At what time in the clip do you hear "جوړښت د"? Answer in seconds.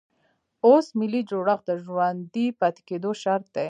1.29-1.71